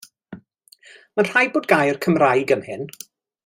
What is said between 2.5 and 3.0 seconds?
am hyn?